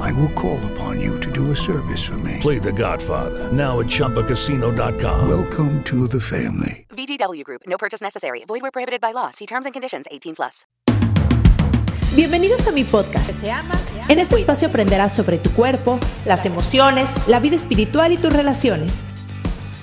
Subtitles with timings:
[0.00, 2.38] I will call upon you to do a service for me.
[2.40, 5.28] Play The Godfather now at ChumbaCasino.com.
[5.28, 6.86] Welcome to the family.
[6.90, 7.62] VGW Group.
[7.66, 8.44] No purchase necessary.
[8.46, 9.30] Void where prohibited by law.
[9.30, 10.06] See terms and conditions.
[10.10, 10.66] 18 plus.
[12.14, 13.30] Bienvenidos a mi podcast.
[14.08, 18.92] En este espacio aprenderás sobre tu cuerpo, las emociones, la vida espiritual y tus relaciones.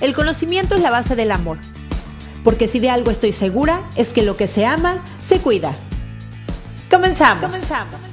[0.00, 1.58] El conocimiento es la base del amor.
[2.44, 5.74] Porque si de algo estoy segura es que lo que se ama se cuida.
[6.88, 7.50] Comenzamos.
[7.50, 8.09] Comenzamos.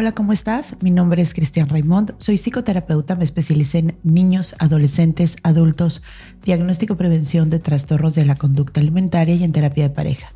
[0.00, 0.76] Hola, ¿cómo estás?
[0.80, 6.00] Mi nombre es Cristian Raimond, soy psicoterapeuta, me especialicé en niños, adolescentes, adultos,
[6.42, 10.32] diagnóstico y prevención de trastornos de la conducta alimentaria y en terapia de pareja.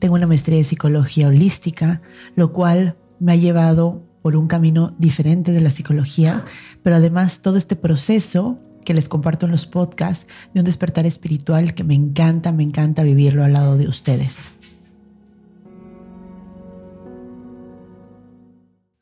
[0.00, 2.02] Tengo una maestría de psicología holística,
[2.34, 6.44] lo cual me ha llevado por un camino diferente de la psicología,
[6.82, 11.74] pero además todo este proceso que les comparto en los podcasts de un despertar espiritual
[11.74, 14.50] que me encanta, me encanta vivirlo al lado de ustedes.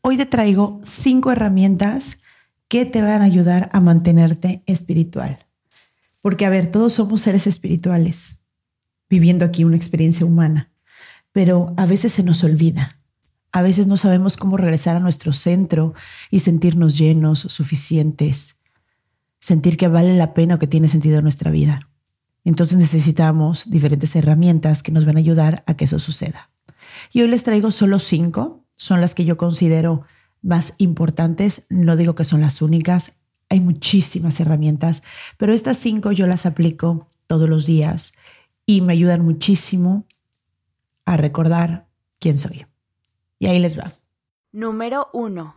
[0.06, 2.20] Hoy te traigo cinco herramientas
[2.68, 5.46] que te van a ayudar a mantenerte espiritual.
[6.20, 8.36] Porque, a ver, todos somos seres espirituales,
[9.08, 10.70] viviendo aquí una experiencia humana,
[11.32, 12.98] pero a veces se nos olvida.
[13.50, 15.94] A veces no sabemos cómo regresar a nuestro centro
[16.30, 18.56] y sentirnos llenos, suficientes,
[19.40, 21.80] sentir que vale la pena o que tiene sentido nuestra vida.
[22.44, 26.50] Entonces necesitamos diferentes herramientas que nos van a ayudar a que eso suceda.
[27.10, 30.02] Y hoy les traigo solo cinco son las que yo considero
[30.42, 31.66] más importantes.
[31.70, 33.16] No digo que son las únicas,
[33.48, 35.02] hay muchísimas herramientas,
[35.36, 38.12] pero estas cinco yo las aplico todos los días
[38.66, 40.06] y me ayudan muchísimo
[41.04, 41.86] a recordar
[42.18, 42.66] quién soy.
[43.38, 43.92] Y ahí les va.
[44.52, 45.56] Número uno.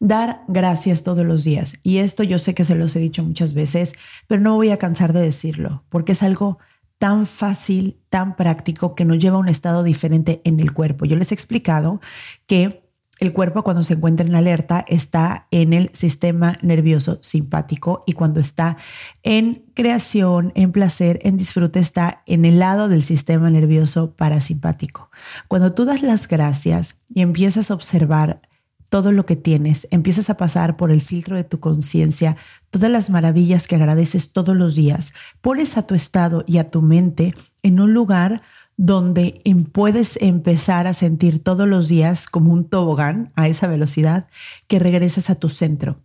[0.00, 1.78] Dar gracias todos los días.
[1.82, 3.92] Y esto yo sé que se los he dicho muchas veces,
[4.26, 6.58] pero no voy a cansar de decirlo, porque es algo
[7.00, 11.06] tan fácil, tan práctico, que nos lleva a un estado diferente en el cuerpo.
[11.06, 11.98] Yo les he explicado
[12.46, 12.82] que
[13.20, 18.38] el cuerpo cuando se encuentra en alerta está en el sistema nervioso simpático y cuando
[18.38, 18.76] está
[19.22, 25.10] en creación, en placer, en disfrute, está en el lado del sistema nervioso parasimpático.
[25.48, 28.42] Cuando tú das las gracias y empiezas a observar
[28.90, 32.36] todo lo que tienes, empiezas a pasar por el filtro de tu conciencia,
[32.70, 36.82] todas las maravillas que agradeces todos los días, pones a tu estado y a tu
[36.82, 38.42] mente en un lugar
[38.76, 44.26] donde em, puedes empezar a sentir todos los días como un tobogán a esa velocidad
[44.66, 46.00] que regresas a tu centro,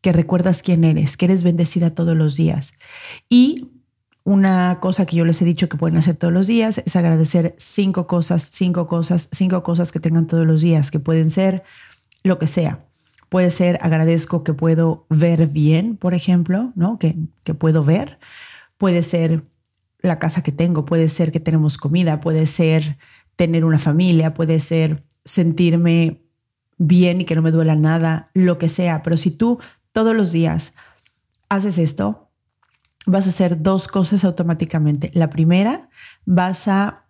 [0.00, 2.72] que recuerdas quién eres, que eres bendecida todos los días.
[3.28, 3.68] Y
[4.24, 7.54] una cosa que yo les he dicho que pueden hacer todos los días es agradecer
[7.58, 11.62] cinco cosas, cinco cosas, cinco cosas que tengan todos los días, que pueden ser
[12.24, 12.84] lo que sea.
[13.28, 16.98] Puede ser agradezco que puedo ver bien, por ejemplo, ¿no?
[16.98, 18.18] Que, que puedo ver.
[18.78, 19.44] Puede ser
[20.00, 22.98] la casa que tengo, puede ser que tenemos comida, puede ser
[23.36, 26.22] tener una familia, puede ser sentirme
[26.78, 29.02] bien y que no me duela nada, lo que sea.
[29.02, 29.58] Pero si tú
[29.92, 30.74] todos los días
[31.48, 32.30] haces esto,
[33.06, 35.10] vas a hacer dos cosas automáticamente.
[35.14, 35.88] La primera,
[36.24, 37.06] vas a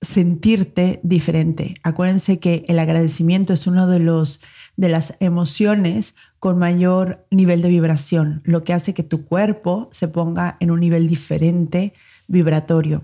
[0.00, 1.74] sentirte diferente.
[1.82, 4.42] Acuérdense que el agradecimiento es uno de los
[4.76, 10.08] de las emociones con mayor nivel de vibración, lo que hace que tu cuerpo se
[10.08, 11.94] ponga en un nivel diferente
[12.26, 13.02] vibratorio.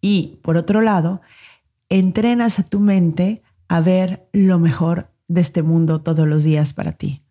[0.00, 1.20] Y por otro lado,
[1.88, 6.92] entrenas a tu mente a ver lo mejor de este mundo todos los días para
[6.92, 7.22] ti.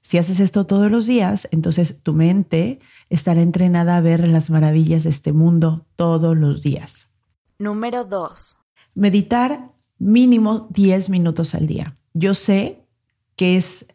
[0.00, 2.78] Si haces esto todos los días, entonces tu mente
[3.10, 7.08] estará entrenada a ver las maravillas de este mundo todos los días.
[7.58, 8.56] Número 2.
[8.94, 11.96] Meditar mínimo 10 minutos al día.
[12.18, 12.80] Yo sé
[13.36, 13.86] que es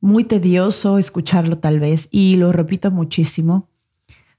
[0.00, 3.68] muy tedioso escucharlo tal vez y lo repito muchísimo.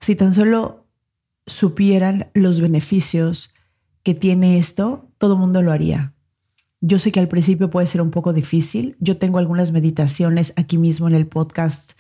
[0.02, 0.86] Si tan solo
[1.48, 3.54] supieran los beneficios
[4.04, 6.14] que tiene esto, todo el mundo lo haría.
[6.82, 8.98] Yo sé que al principio puede ser un poco difícil.
[9.00, 11.94] Yo tengo algunas meditaciones aquí mismo en el podcast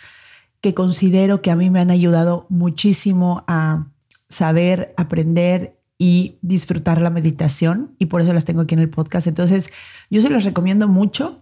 [0.59, 3.87] que considero que a mí me han ayudado muchísimo a
[4.27, 9.27] saber, aprender y disfrutar la meditación y por eso las tengo aquí en el podcast.
[9.27, 9.69] Entonces,
[10.09, 11.41] yo se los recomiendo mucho.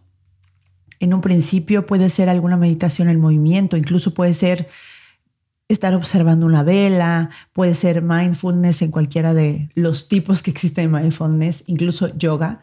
[0.99, 4.69] En un principio puede ser alguna meditación en movimiento, incluso puede ser
[5.67, 10.99] estar observando una vela, puede ser mindfulness en cualquiera de los tipos que existen de
[10.99, 12.61] mindfulness, incluso yoga,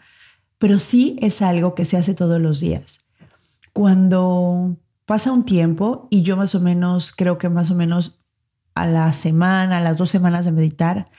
[0.59, 3.01] pero sí es algo que se hace todos los días.
[3.73, 4.77] Cuando
[5.07, 8.21] pasa un tiempo y yo más o menos, creo que más o menos
[8.75, 11.11] a la semana, a las dos semanas de meditar,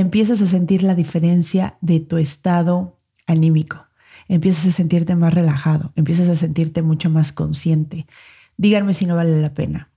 [0.00, 3.86] empiezas a sentir la diferencia de tu estado anímico.
[4.28, 8.06] Empiezas a sentirte más relajado, empiezas a sentirte mucho más consciente.
[8.56, 9.90] Díganme si no vale la pena.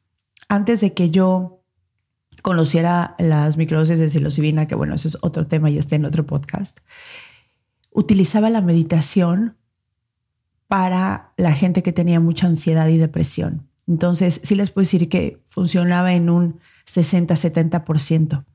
[0.47, 1.63] Antes de que yo
[2.41, 6.25] conociera las microdosis de psilocibina, que bueno, ese es otro tema y está en otro
[6.25, 6.79] podcast,
[7.91, 9.57] utilizaba la meditación
[10.67, 13.67] para la gente que tenía mucha ansiedad y depresión.
[13.91, 18.45] Entonces, sí les puedo decir que funcionaba en un 60-70%.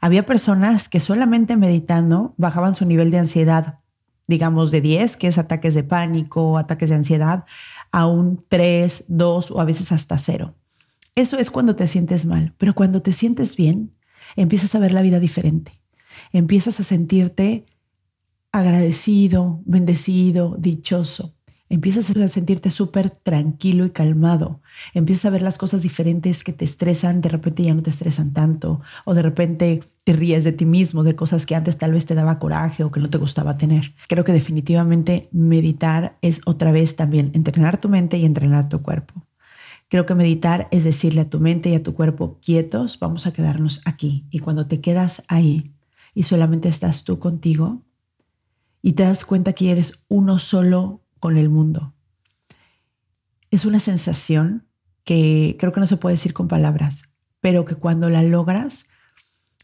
[0.00, 3.80] Había personas que solamente meditando bajaban su nivel de ansiedad,
[4.28, 7.44] digamos de 10, que es ataques de pánico, ataques de ansiedad,
[7.90, 10.54] a un 3, 2 o a veces hasta 0.
[11.16, 13.96] Eso es cuando te sientes mal, pero cuando te sientes bien,
[14.36, 15.80] empiezas a ver la vida diferente.
[16.30, 17.66] Empiezas a sentirte
[18.52, 21.34] agradecido, bendecido, dichoso
[21.68, 24.60] empiezas a sentirte súper tranquilo y calmado.
[24.92, 28.32] Empiezas a ver las cosas diferentes que te estresan, de repente ya no te estresan
[28.32, 32.06] tanto, o de repente te ríes de ti mismo, de cosas que antes tal vez
[32.06, 33.94] te daba coraje o que no te gustaba tener.
[34.08, 39.24] Creo que definitivamente meditar es otra vez también entrenar tu mente y entrenar tu cuerpo.
[39.88, 43.32] Creo que meditar es decirle a tu mente y a tu cuerpo, quietos, vamos a
[43.32, 44.26] quedarnos aquí.
[44.30, 45.72] Y cuando te quedas ahí
[46.14, 47.82] y solamente estás tú contigo
[48.82, 51.94] y te das cuenta que eres uno solo con el mundo.
[53.50, 54.66] Es una sensación
[55.04, 57.04] que creo que no se puede decir con palabras,
[57.40, 58.90] pero que cuando la logras,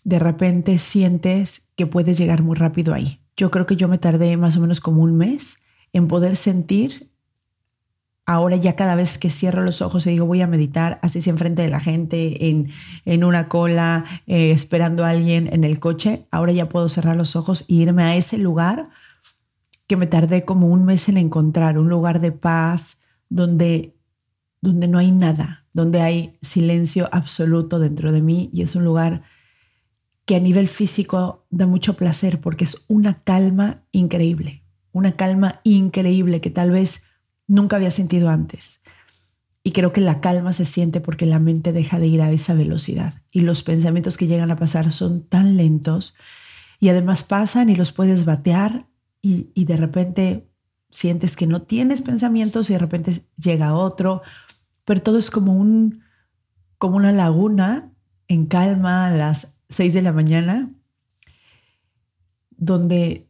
[0.03, 3.21] de repente sientes que puedes llegar muy rápido ahí.
[3.37, 5.59] Yo creo que yo me tardé más o menos como un mes
[5.93, 7.11] en poder sentir.
[8.25, 11.35] Ahora ya cada vez que cierro los ojos y digo voy a meditar, así sea
[11.35, 12.71] enfrente de la gente, en,
[13.05, 17.37] en una cola, eh, esperando a alguien en el coche, ahora ya puedo cerrar los
[17.37, 18.89] ojos e irme a ese lugar
[19.91, 22.99] que me tardé como un mes en encontrar, un lugar de paz
[23.29, 23.97] donde,
[24.61, 29.25] donde no hay nada, donde hay silencio absoluto dentro de mí y es un lugar
[30.27, 36.41] que a nivel físico da mucho placer porque es una calma increíble, una calma increíble
[36.41, 37.07] que tal vez
[37.49, 38.83] nunca había sentido antes.
[39.65, 42.55] Y creo que la calma se siente porque la mente deja de ir a esa
[42.55, 46.15] velocidad y los pensamientos que llegan a pasar son tan lentos
[46.79, 48.87] y además pasan y los puedes batear
[49.23, 50.49] y, de repente
[50.91, 54.23] sientes que no tienes pensamientos y de repente llega otro,
[54.85, 56.03] pero todo es como un
[56.79, 57.93] como una laguna
[58.27, 60.71] en calma a las 6 de la mañana
[62.51, 63.30] donde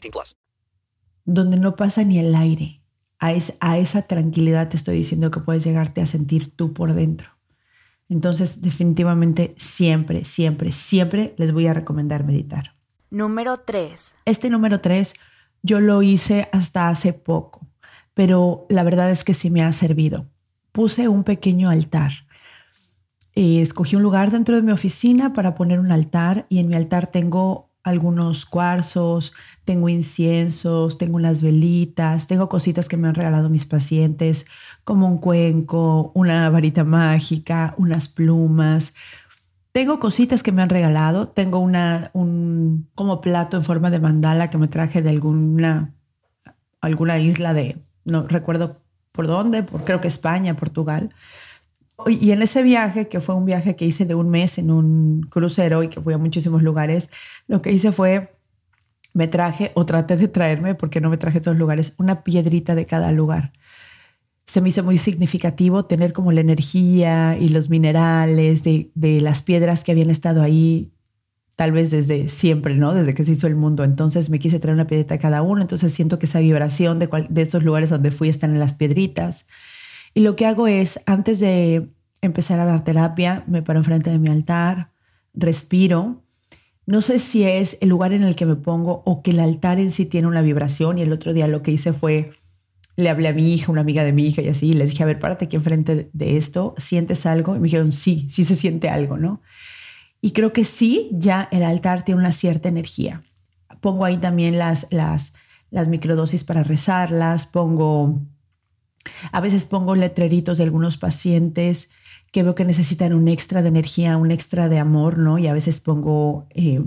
[0.00, 0.36] 18 plus.
[1.24, 2.80] Donde no pasa ni el aire.
[3.18, 6.94] A, es, a esa tranquilidad te estoy diciendo que puedes llegarte a sentir tú por
[6.94, 7.28] dentro.
[8.08, 12.74] Entonces, definitivamente, siempre, siempre, siempre les voy a recomendar meditar.
[13.10, 14.12] Número 3.
[14.24, 15.14] Este número 3
[15.62, 17.70] yo lo hice hasta hace poco
[18.20, 20.26] pero la verdad es que sí me ha servido.
[20.72, 22.12] Puse un pequeño altar.
[23.34, 26.74] Eh, escogí un lugar dentro de mi oficina para poner un altar y en mi
[26.74, 29.32] altar tengo algunos cuarzos,
[29.64, 34.46] tengo inciensos, tengo unas velitas, tengo cositas que me han regalado mis pacientes,
[34.84, 38.94] como un cuenco, una varita mágica, unas plumas.
[39.72, 44.50] Tengo cositas que me han regalado, tengo una, un como plato en forma de mandala
[44.50, 45.94] que me traje de alguna,
[46.80, 48.80] alguna isla de, no recuerdo
[49.12, 51.10] por dónde, por, creo que España, Portugal.
[52.06, 55.22] Y en ese viaje, que fue un viaje que hice de un mes en un
[55.22, 57.10] crucero y que fui a muchísimos lugares,
[57.46, 58.32] lo que hice fue,
[59.12, 62.22] me traje o traté de traerme, porque no me traje a todos los lugares, una
[62.22, 63.52] piedrita de cada lugar.
[64.46, 69.42] Se me hizo muy significativo tener como la energía y los minerales de, de las
[69.42, 70.92] piedras que habían estado ahí
[71.60, 72.94] tal vez desde siempre, ¿no?
[72.94, 73.84] Desde que se hizo el mundo.
[73.84, 77.08] Entonces me quise traer una piedrita a cada uno, entonces siento que esa vibración de,
[77.28, 79.46] de esos lugares donde fui están en las piedritas.
[80.14, 81.90] Y lo que hago es, antes de
[82.20, 84.92] empezar a dar terapia, me paro enfrente de mi altar,
[85.34, 86.24] respiro.
[86.86, 89.78] No sé si es el lugar en el que me pongo o que el altar
[89.78, 90.98] en sí tiene una vibración.
[90.98, 92.32] Y el otro día lo que hice fue,
[92.96, 95.02] le hablé a mi hija, una amiga de mi hija y así, y les dije,
[95.02, 97.54] a ver, párate aquí enfrente de esto, ¿sientes algo?
[97.56, 99.40] Y me dijeron, sí, sí se siente algo, ¿no?
[100.20, 103.22] Y creo que sí, ya el altar tiene una cierta energía.
[103.80, 105.34] Pongo ahí también las, las,
[105.70, 108.20] las microdosis para rezarlas, pongo
[109.32, 111.90] A veces pongo letreritos de algunos pacientes
[112.32, 115.38] que veo que necesitan un extra de energía, un extra de amor, ¿no?
[115.38, 116.80] Y a veces pongo eh,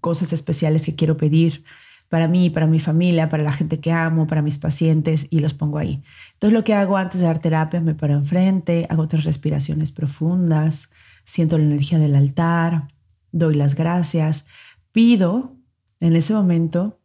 [0.00, 1.64] cosas especiales que quiero pedir
[2.08, 5.54] para mí, para mi familia, para la gente que amo, para mis pacientes y los
[5.54, 6.02] pongo ahí.
[6.34, 10.90] Entonces lo que hago antes de dar terapia, me paro enfrente, hago otras respiraciones profundas,
[11.24, 12.88] siento la energía del altar,
[13.30, 14.46] doy las gracias,
[14.92, 15.56] pido
[16.00, 17.00] en ese momento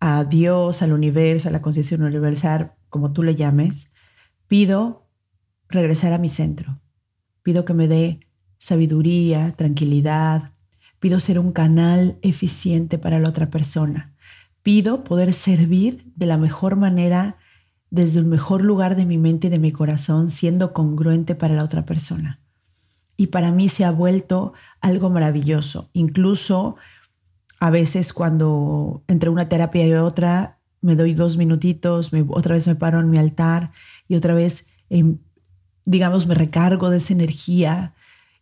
[0.00, 3.90] a Dios, al universo, a la conciencia universal, como tú le llames,
[4.46, 5.06] pido
[5.68, 6.80] regresar a mi centro.
[7.42, 8.20] Pido que me dé
[8.58, 10.52] sabiduría, tranquilidad.
[10.98, 14.14] Pido ser un canal eficiente para la otra persona.
[14.62, 17.38] Pido poder servir de la mejor manera
[17.90, 21.64] desde el mejor lugar de mi mente y de mi corazón, siendo congruente para la
[21.64, 22.40] otra persona.
[23.16, 25.88] Y para mí se ha vuelto algo maravilloso.
[25.92, 26.76] Incluso
[27.60, 32.74] a veces cuando entre una terapia y otra, me doy dos minutitos, otra vez me
[32.74, 33.72] paro en mi altar
[34.06, 35.18] y otra vez em,
[35.88, 37.94] digamos, me recargo de esa energía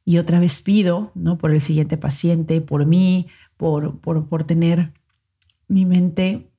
[0.05, 1.38] y otra vez pido, ¿no?
[1.38, 4.93] Por el siguiente paciente, por mí, por, por, por tener
[5.69, 6.50] mi mente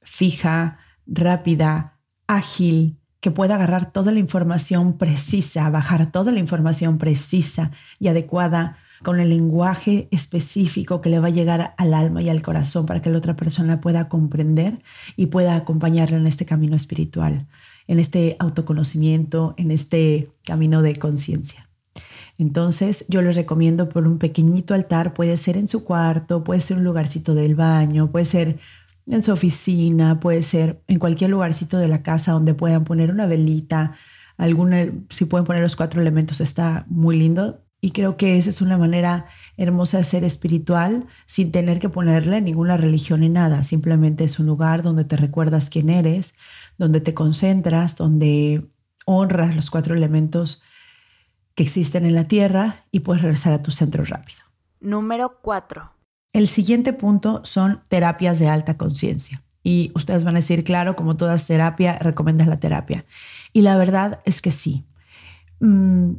[0.00, 7.72] fija, rápida, ágil, que pueda agarrar toda la información precisa, bajar toda la información precisa
[7.98, 12.42] y adecuada con el lenguaje específico que le va a llegar al alma y al
[12.42, 14.82] corazón para que la otra persona pueda comprender
[15.16, 17.46] y pueda acompañarla en este camino espiritual
[17.88, 21.68] en este autoconocimiento, en este camino de conciencia.
[22.36, 26.76] Entonces yo les recomiendo por un pequeñito altar, puede ser en su cuarto, puede ser
[26.76, 28.58] un lugarcito del baño, puede ser
[29.06, 33.26] en su oficina, puede ser en cualquier lugarcito de la casa donde puedan poner una
[33.26, 33.96] velita,
[34.36, 38.60] alguna, si pueden poner los cuatro elementos está muy lindo y creo que esa es
[38.60, 44.24] una manera hermosa de ser espiritual sin tener que ponerle ninguna religión ni nada, simplemente
[44.24, 46.34] es un lugar donde te recuerdas quién eres,
[46.76, 48.68] donde te concentras, donde
[49.04, 50.62] honras los cuatro elementos
[51.54, 54.40] que existen en la Tierra y puedes regresar a tu centro rápido.
[54.80, 55.90] Número 4.
[56.32, 59.42] El siguiente punto son terapias de alta conciencia.
[59.64, 63.04] Y ustedes van a decir, claro, como todas terapia, recomiendas la terapia.
[63.52, 64.86] Y la verdad es que sí.
[65.60, 66.12] Mm,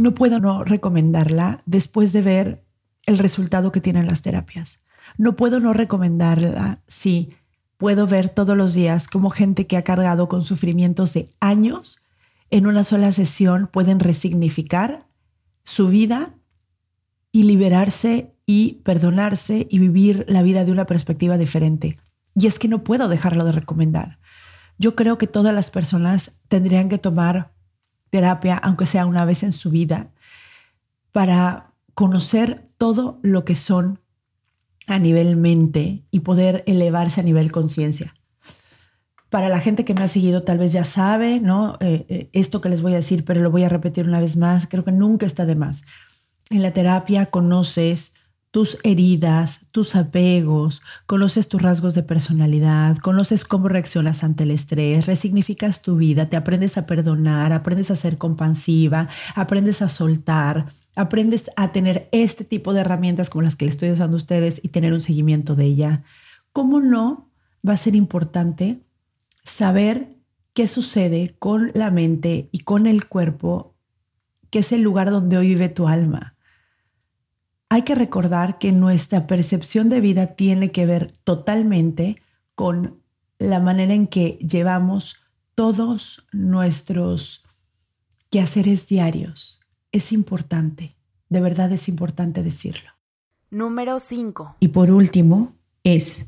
[0.00, 2.64] no puedo no recomendarla después de ver
[3.06, 4.80] el resultado que tienen las terapias.
[5.16, 7.30] No puedo no recomendarla si
[7.76, 12.02] puedo ver todos los días como gente que ha cargado con sufrimientos de años,
[12.50, 15.06] en una sola sesión pueden resignificar
[15.64, 16.34] su vida
[17.30, 21.96] y liberarse y perdonarse y vivir la vida de una perspectiva diferente.
[22.34, 24.18] Y es que no puedo dejarlo de recomendar.
[24.78, 27.52] Yo creo que todas las personas tendrían que tomar
[28.10, 30.10] terapia, aunque sea una vez en su vida,
[31.12, 34.00] para conocer todo lo que son
[34.86, 38.14] a nivel mente y poder elevarse a nivel conciencia.
[39.28, 41.76] Para la gente que me ha seguido tal vez ya sabe, ¿no?
[41.80, 44.36] Eh, eh, esto que les voy a decir, pero lo voy a repetir una vez
[44.36, 45.84] más, creo que nunca está de más.
[46.50, 48.14] En la terapia conoces
[48.50, 55.06] tus heridas, tus apegos, conoces tus rasgos de personalidad, conoces cómo reaccionas ante el estrés,
[55.06, 61.50] resignificas tu vida, te aprendes a perdonar, aprendes a ser compasiva, aprendes a soltar, aprendes
[61.56, 64.68] a tener este tipo de herramientas como las que le estoy usando a ustedes y
[64.68, 66.04] tener un seguimiento de ella.
[66.52, 67.30] ¿Cómo no
[67.66, 68.80] va a ser importante
[69.44, 70.08] saber
[70.54, 73.76] qué sucede con la mente y con el cuerpo,
[74.50, 76.37] que es el lugar donde hoy vive tu alma?
[77.68, 82.16] Hay que recordar que nuestra percepción de vida tiene que ver totalmente
[82.54, 83.02] con
[83.38, 85.16] la manera en que llevamos
[85.54, 87.44] todos nuestros
[88.30, 89.60] quehaceres diarios.
[89.92, 90.96] Es importante,
[91.28, 92.90] de verdad es importante decirlo.
[93.50, 94.56] Número 5.
[94.60, 96.26] Y por último, es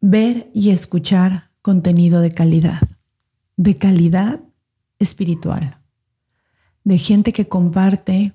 [0.00, 2.80] ver y escuchar contenido de calidad,
[3.56, 4.40] de calidad
[4.98, 5.78] espiritual,
[6.84, 8.32] de gente que comparte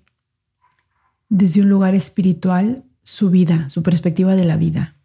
[1.32, 4.96] desde un lugar espiritual su vida, su perspectiva de la vida.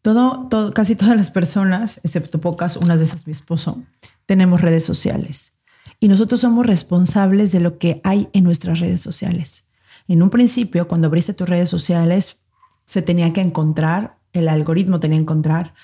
[0.00, 3.82] Todo, casi todas las personas, excepto pocas, unas de esas mi esposo,
[4.24, 5.52] tenemos redes sociales.
[6.00, 9.64] Y nosotros somos responsables de lo que hay en nuestras redes sociales.
[10.08, 12.38] En un principio, cuando abriste tus redes sociales,
[12.86, 15.74] se tenía que encontrar, el algoritmo tenía que encontrar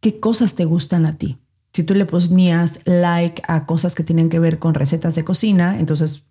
[0.00, 1.38] qué cosas te gustan a ti.
[1.72, 5.78] Si tú le ponías like a cosas que tienen que ver con recetas de cocina,
[5.78, 6.24] entonces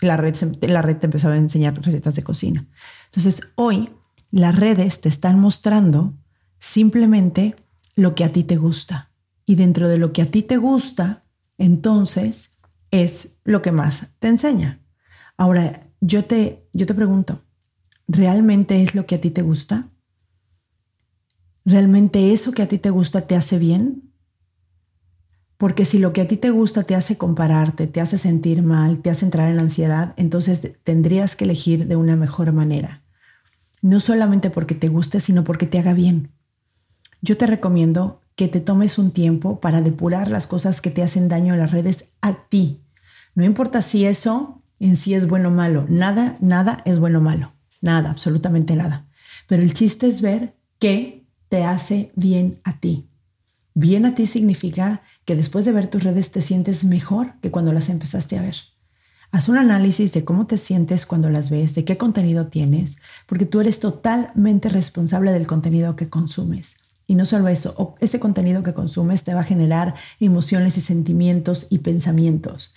[0.00, 2.66] la red, la red te empezaba a enseñar recetas de cocina.
[3.06, 3.90] Entonces, hoy
[4.30, 6.14] las redes te están mostrando
[6.58, 7.56] simplemente
[7.94, 9.10] lo que a ti te gusta.
[9.46, 11.24] Y dentro de lo que a ti te gusta,
[11.56, 12.50] entonces
[12.90, 14.80] es lo que más te enseña.
[15.36, 17.40] Ahora, yo te, yo te pregunto,
[18.08, 19.88] ¿realmente es lo que a ti te gusta?
[21.64, 24.05] ¿Realmente eso que a ti te gusta te hace bien?
[25.56, 29.00] Porque si lo que a ti te gusta te hace compararte, te hace sentir mal,
[29.00, 33.02] te hace entrar en ansiedad, entonces tendrías que elegir de una mejor manera.
[33.80, 36.32] No solamente porque te guste, sino porque te haga bien.
[37.22, 41.28] Yo te recomiendo que te tomes un tiempo para depurar las cosas que te hacen
[41.28, 42.82] daño en las redes a ti.
[43.34, 45.86] No importa si eso en sí es bueno o malo.
[45.88, 47.52] Nada, nada es bueno o malo.
[47.80, 49.06] Nada, absolutamente nada.
[49.46, 53.08] Pero el chiste es ver qué te hace bien a ti.
[53.74, 57.72] Bien a ti significa que después de ver tus redes te sientes mejor que cuando
[57.72, 58.56] las empezaste a ver.
[59.32, 63.44] Haz un análisis de cómo te sientes cuando las ves, de qué contenido tienes, porque
[63.44, 66.76] tú eres totalmente responsable del contenido que consumes.
[67.08, 71.66] Y no solo eso, ese contenido que consumes te va a generar emociones y sentimientos
[71.70, 72.72] y pensamientos.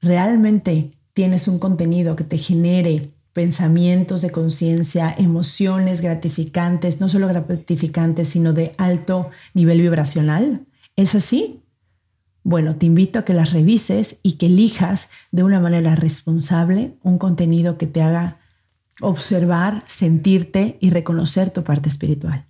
[0.00, 8.28] Realmente tienes un contenido que te genere pensamientos de conciencia, emociones gratificantes, no solo gratificantes,
[8.28, 10.66] sino de alto nivel vibracional.
[10.96, 11.61] ¿Es así?
[12.44, 17.18] Bueno, te invito a que las revises y que elijas de una manera responsable un
[17.18, 18.38] contenido que te haga
[19.00, 22.44] observar, sentirte y reconocer tu parte espiritual.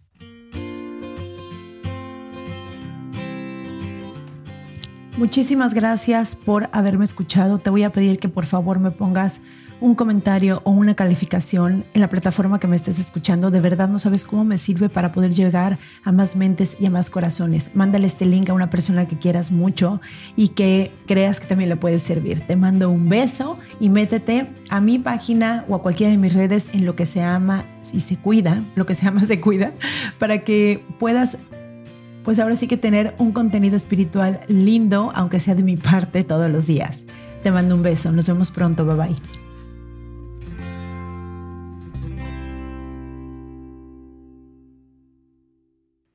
[5.19, 7.59] Muchísimas gracias por haberme escuchado.
[7.59, 9.41] Te voy a pedir que por favor me pongas
[9.83, 13.51] un comentario o una calificación en la plataforma que me estés escuchando.
[13.51, 16.91] De verdad no sabes cómo me sirve para poder llegar a más mentes y a
[16.91, 17.71] más corazones.
[17.75, 20.01] Mándale este link a una persona que quieras mucho
[20.37, 22.41] y que creas que también le puede servir.
[22.43, 26.69] Te mando un beso y métete a mi página o a cualquiera de mis redes
[26.73, 29.73] en lo que se ama y se cuida, lo que se llama se cuida,
[30.21, 31.39] para que puedas
[32.23, 36.49] pues ahora sí que tener un contenido espiritual lindo, aunque sea de mi parte todos
[36.49, 37.05] los días.
[37.43, 39.42] Te mando un beso, nos vemos pronto, bye bye.